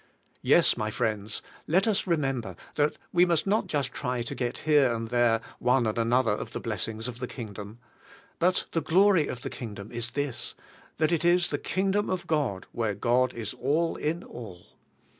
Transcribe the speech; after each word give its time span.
Yes, 0.41 0.75
my 0.77 0.89
friends, 0.89 1.43
let 1.67 1.87
us 1.87 2.07
remember 2.07 2.55
that 2.73 2.97
we 3.13 3.23
must 3.23 3.45
not 3.45 3.67
just 3.67 3.93
try 3.93 4.23
to 4.23 4.33
get 4.33 4.57
here 4.65 4.91
and 4.91 5.09
there 5.09 5.41
one 5.59 5.85
and 5.85 5.95
another 5.95 6.31
of 6.31 6.53
the 6.53 6.59
blessings 6.59 7.07
of 7.07 7.19
the 7.19 7.27
Kingdom. 7.27 7.77
But 8.39 8.65
the 8.71 8.81
glory 8.81 9.27
of 9.27 9.43
the 9.43 9.51
Kingdom 9.51 9.91
is 9.91 10.09
this: 10.17 10.55
that 10.97 11.11
it 11.11 11.23
is 11.23 11.51
the 11.51 11.59
Kingdom 11.59 12.09
of 12.09 12.25
God 12.25 12.65
where 12.71 12.95
God 12.95 13.31
is 13.35 13.53
all 13.53 13.95
in 13.95 14.23
all. 14.23 14.69